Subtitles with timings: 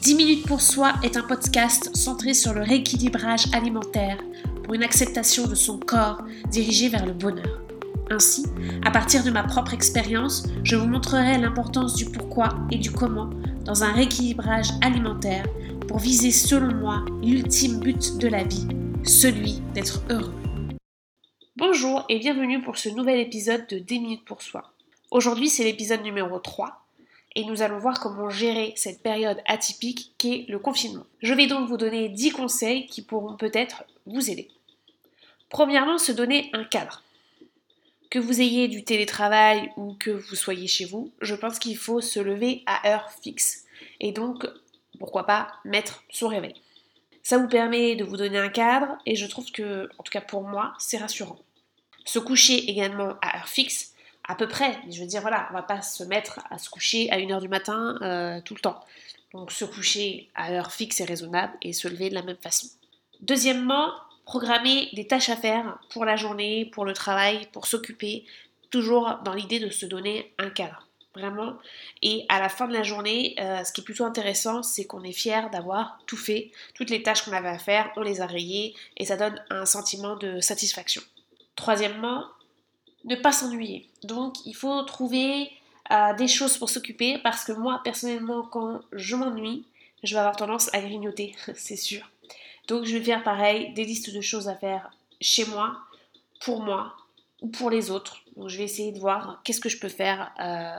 [0.00, 4.16] 10 minutes pour soi est un podcast centré sur le rééquilibrage alimentaire
[4.64, 7.60] pour une acceptation de son corps dirigé vers le bonheur.
[8.10, 8.46] Ainsi,
[8.82, 13.28] à partir de ma propre expérience, je vous montrerai l'importance du pourquoi et du comment
[13.66, 15.44] dans un rééquilibrage alimentaire
[15.86, 18.68] pour viser selon moi l'ultime but de la vie,
[19.04, 20.34] celui d'être heureux.
[21.56, 24.72] Bonjour et bienvenue pour ce nouvel épisode de 10 minutes pour soi.
[25.10, 26.86] Aujourd'hui c'est l'épisode numéro 3
[27.36, 31.06] et nous allons voir comment gérer cette période atypique qu'est le confinement.
[31.22, 34.48] Je vais donc vous donner 10 conseils qui pourront peut-être vous aider.
[35.48, 37.02] Premièrement, se donner un cadre.
[38.10, 42.00] Que vous ayez du télétravail ou que vous soyez chez vous, je pense qu'il faut
[42.00, 43.64] se lever à heure fixe.
[44.00, 44.46] Et donc,
[44.98, 46.54] pourquoi pas mettre son réveil.
[47.22, 50.20] Ça vous permet de vous donner un cadre et je trouve que, en tout cas
[50.20, 51.38] pour moi, c'est rassurant.
[52.04, 53.94] Se coucher également à heure fixe,
[54.30, 54.78] à peu près.
[54.88, 57.48] Je veux dire, voilà, on va pas se mettre à se coucher à 1h du
[57.48, 58.80] matin euh, tout le temps.
[59.34, 62.68] Donc se coucher à heure fixe et raisonnable et se lever de la même façon.
[63.20, 63.92] Deuxièmement,
[64.24, 68.24] programmer des tâches à faire pour la journée, pour le travail, pour s'occuper,
[68.70, 70.86] toujours dans l'idée de se donner un cadre.
[71.16, 71.58] Vraiment.
[72.02, 75.02] Et à la fin de la journée, euh, ce qui est plutôt intéressant, c'est qu'on
[75.02, 76.52] est fier d'avoir tout fait.
[76.74, 79.66] Toutes les tâches qu'on avait à faire, on les a rayées et ça donne un
[79.66, 81.02] sentiment de satisfaction.
[81.56, 82.26] Troisièmement,
[83.04, 83.88] ne pas s'ennuyer.
[84.04, 85.50] Donc il faut trouver
[85.90, 89.64] euh, des choses pour s'occuper parce que moi personnellement quand je m'ennuie,
[90.02, 92.08] je vais avoir tendance à grignoter, c'est sûr.
[92.68, 94.90] Donc je vais faire pareil, des listes de choses à faire
[95.20, 95.76] chez moi,
[96.40, 96.94] pour moi
[97.40, 98.22] ou pour les autres.
[98.36, 100.32] Donc je vais essayer de voir qu'est-ce que je peux faire.
[100.40, 100.76] Euh,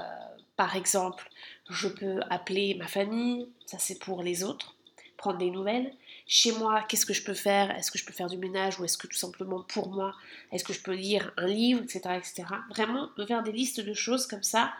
[0.56, 1.30] par exemple,
[1.70, 4.76] je peux appeler ma famille, ça c'est pour les autres,
[5.18, 5.94] prendre des nouvelles.
[6.34, 7.76] Chez moi, qu'est-ce que je peux faire?
[7.76, 10.16] Est-ce que je peux faire du ménage ou est-ce que tout simplement pour moi,
[10.54, 12.00] est-ce que je peux lire un livre, etc.
[12.16, 12.46] etc.
[12.70, 14.72] Vraiment, me faire des listes de choses comme ça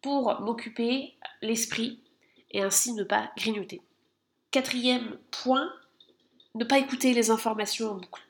[0.00, 1.98] pour m'occuper l'esprit
[2.52, 3.82] et ainsi ne pas grignoter.
[4.52, 5.72] Quatrième point,
[6.54, 8.22] ne pas écouter les informations en boucle.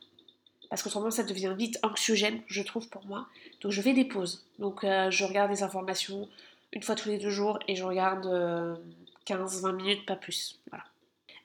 [0.70, 3.29] Parce qu'autrement, ça devient vite anxiogène, je trouve, pour moi.
[3.61, 4.46] Donc, je fais des pauses.
[4.58, 6.27] Donc, euh, je regarde les informations
[6.73, 8.25] une fois tous les deux jours et je regarde
[9.27, 10.58] 15-20 euh, minutes, pas plus.
[10.70, 10.85] Voilà.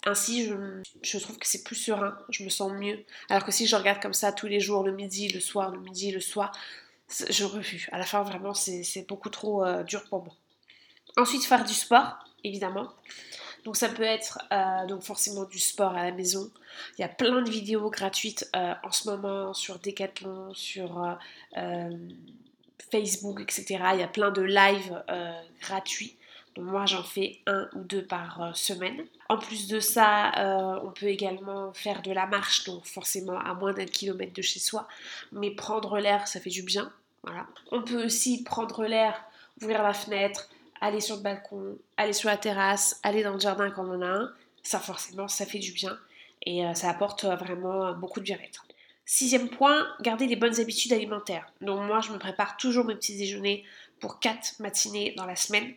[0.06, 0.50] Ainsi,
[1.02, 3.04] je, trouve que c'est plus serein, je me sens mieux.
[3.30, 5.80] Alors que si je regarde comme ça tous les jours, le midi, le soir, le
[5.80, 6.52] midi, le soir,
[7.30, 7.88] je refuse.
[7.92, 10.34] À la fin, vraiment, c'est beaucoup trop euh, dur pour moi.
[11.18, 12.94] Ensuite, faire du sport, évidemment.
[13.66, 16.52] Donc ça peut être euh, donc forcément du sport à la maison.
[16.98, 21.18] Il y a plein de vidéos gratuites euh, en ce moment sur Decathlon, sur
[22.92, 23.66] Facebook, etc.
[23.94, 25.04] Il y a plein de lives
[25.60, 26.18] gratuits
[26.60, 29.06] moi, j'en fais un ou deux par euh, semaine.
[29.30, 33.54] En plus de ça, euh, on peut également faire de la marche, donc forcément à
[33.54, 34.88] moins d'un kilomètre de chez soi.
[35.32, 36.92] Mais prendre l'air, ça fait du bien.
[37.72, 39.22] On peut aussi prendre l'air,
[39.62, 43.70] ouvrir la fenêtre, aller sur le balcon, aller sur la terrasse, aller dans le jardin
[43.70, 44.32] quand on en a un.
[44.64, 45.98] Ça, forcément, ça fait du bien
[46.46, 48.66] et euh, ça apporte vraiment beaucoup de bien-être.
[49.06, 51.52] Sixième point, garder les bonnes habitudes alimentaires.
[51.62, 53.66] Donc moi, je me prépare toujours mes petits déjeuners
[54.00, 55.74] pour 4 matinées dans la semaine.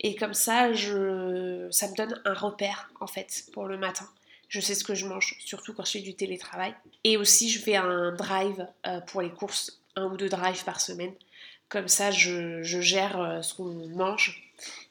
[0.00, 4.08] Et comme ça, je, ça me donne un repère en fait pour le matin.
[4.48, 6.74] Je sais ce que je mange, surtout quand je fais du télétravail.
[7.04, 10.80] Et aussi, je fais un drive euh, pour les courses, un ou deux drives par
[10.80, 11.12] semaine.
[11.68, 14.42] Comme ça, je, gère euh, ce qu'on mange.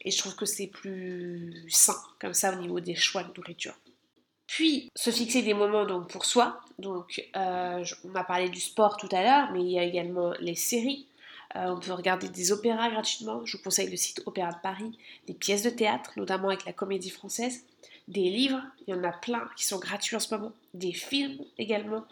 [0.02, 3.74] Et je trouve que c'est plus sain, comme ça, au niveau des choix de nourriture.
[4.46, 6.62] Puis, se fixer des moments donc, pour soi.
[6.78, 10.34] Donc, euh, on a parlé du sport tout à l'heure, mais il y a également
[10.40, 11.08] les séries.
[11.56, 13.46] Euh, on peut regarder des opéras gratuitement.
[13.46, 14.98] Je vous conseille le site Opéra de Paris,
[15.28, 17.64] des pièces de théâtre, notamment avec la comédie française,
[18.08, 21.40] des livres, il y en a plein qui sont gratuits en ce moment, des films
[21.58, 22.06] également.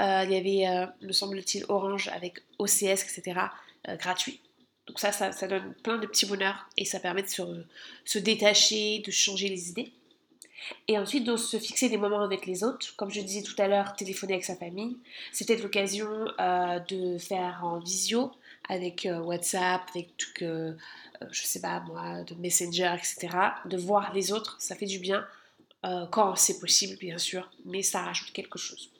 [0.00, 3.40] Euh, il y avait, euh, me semble-t-il, Orange avec OCS, etc.,
[3.98, 4.40] gratuit.
[4.86, 9.10] Donc ça, ça, donne plein de petits bonheurs et ça permet de se, détacher, de
[9.10, 9.92] changer les idées.
[10.88, 12.94] Et ensuite, de se fixer des moments avec les autres.
[12.96, 14.98] Comme je disais tout à l'heure, téléphoner avec sa famille.
[15.32, 16.08] C'est peut-être l'occasion
[16.88, 18.32] de faire en visio
[18.70, 20.74] avec euh, WhatsApp, avec tout que, euh,
[21.32, 23.28] je sais pas moi, de Messenger, etc.
[23.64, 25.26] De voir les autres, ça fait du bien
[25.84, 28.90] euh, quand c'est possible, bien sûr, mais ça rajoute quelque chose.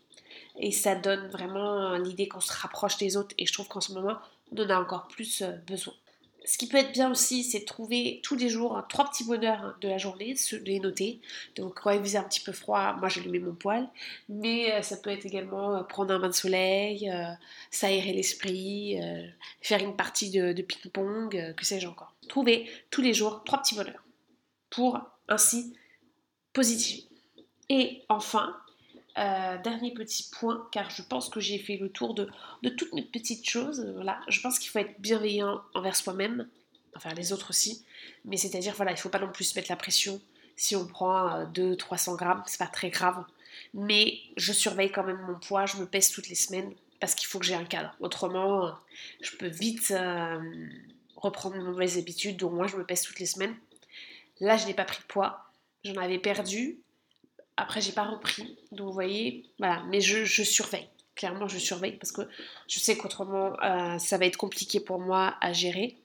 [0.58, 3.92] Et ça donne vraiment l'idée qu'on se rapproche des autres, et je trouve qu'en ce
[3.92, 4.18] moment,
[4.50, 5.94] on en a encore plus besoin.
[6.44, 9.76] Ce qui peut être bien aussi, c'est de trouver tous les jours trois petits bonheurs
[9.80, 11.20] de la journée, de les noter.
[11.56, 13.88] Donc quand il faisait un petit peu froid, moi j'allumais mon poêle.
[14.28, 17.32] Mais euh, ça peut être également euh, prendre un bain de soleil, euh,
[17.70, 18.98] s'aérer l'esprit,
[19.60, 22.14] faire une partie de, de ping-pong, que sais-je encore.
[22.28, 24.04] Trouver tous les jours trois petits bonheurs
[24.70, 25.74] pour ainsi
[26.52, 27.04] positiver.
[27.68, 28.56] Et enfin,
[29.20, 32.28] euh, dernier petit point, car je pense que j'ai fait le tour de,
[32.62, 33.86] toutes mes petites choses.
[33.94, 36.48] Voilà, je pense qu'il faut être bienveillant envers soi-même,
[36.96, 37.84] enfin les autres aussi,
[38.24, 40.20] mais c'est-à-dire voilà, il ne faut pas non plus mettre la pression.
[40.56, 43.24] Si on prend 200-300 grammes, c'est pas très grave.
[43.74, 47.26] Mais je surveille quand même mon poids, je me pèse toutes les semaines parce qu'il
[47.26, 47.94] faut que j'ai un cadre.
[48.00, 48.74] Autrement,
[49.20, 49.94] je peux vite
[51.16, 53.54] reprendre mes mauvaises habitudes, donc moi je me pèse toutes les semaines.
[54.40, 55.44] Là, je n'ai pas pris de poids,
[55.84, 56.78] j'en avais perdu.
[57.60, 58.56] Après, j'ai pas repris.
[58.72, 59.82] Donc, vous voyez, voilà.
[59.90, 60.88] Mais je, surveille.
[61.14, 62.22] Clairement, je surveille parce que
[62.66, 65.98] je sais qu'autrement, euh, ça va être compliqué pour moi à gérer.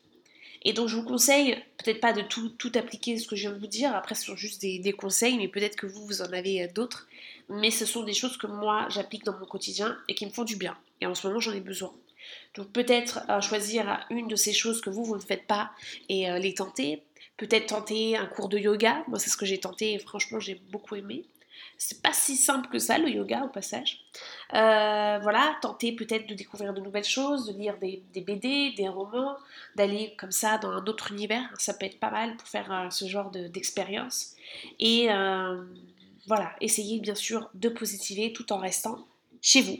[0.63, 3.51] Et donc, je vous conseille, peut-être pas de tout, tout appliquer ce que je viens
[3.51, 3.95] de vous dire.
[3.95, 6.67] Après, ce sont juste des, des conseils, mais peut-être que vous, vous en avez euh,
[6.73, 7.07] d'autres.
[7.47, 10.43] Mais ce sont des choses que moi, j'applique dans mon quotidien et qui me font
[10.43, 10.75] du bien.
[10.99, 11.93] Et en ce moment, j'en ai besoin.
[12.55, 15.71] Donc peut-être euh, choisir une de ces choses que vous, vous ne faites pas
[16.09, 17.03] et les tenter.
[17.37, 19.03] Peut-être tenter un cours de yoga.
[19.07, 21.25] Moi, c'est ce que j'ai tenté et franchement, j'ai beaucoup aimé.
[21.77, 24.05] C'est pas si simple que ça, le yoga, au passage.
[24.53, 29.35] Euh, voilà, tenter peut-être de découvrir de nouvelles choses, de lire des, BD, des romans,
[29.75, 31.49] d'aller comme ça dans un autre univers.
[31.57, 34.35] Ça peut être pas mal pour faire ce genre d'expérience.
[34.79, 35.09] et
[36.27, 39.05] voilà, essayez bien sûr de positiver tout en restant
[39.41, 39.77] chez vous.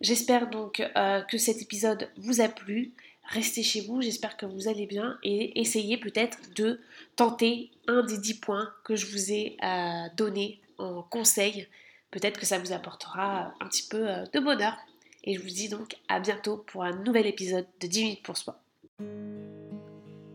[0.00, 2.92] J'espère donc euh, que cet épisode vous a plu.
[3.28, 6.80] Restez chez vous, j'espère que vous allez bien et essayez peut-être de
[7.16, 10.60] tenter un des 10 points que je vous ai euh, donné
[11.06, 11.68] en conseil.
[12.10, 14.76] Peut-être que ça vous apportera un petit peu euh, de bonheur.
[15.24, 18.36] Et je vous dis donc à bientôt pour un nouvel épisode de 10 minutes pour
[18.36, 18.60] soi.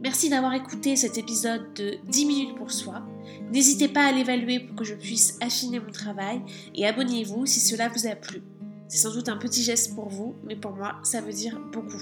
[0.02, 3.04] Merci d'avoir écouté cet épisode de 10 minutes pour soi.
[3.52, 6.42] N'hésitez pas à l'évaluer pour que je puisse affiner mon travail
[6.76, 8.42] et abonnez-vous si cela vous a plu.
[8.88, 12.02] C'est sans doute un petit geste pour vous, mais pour moi, ça veut dire beaucoup.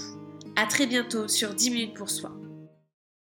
[0.56, 2.32] A très bientôt sur 10 minutes pour soi.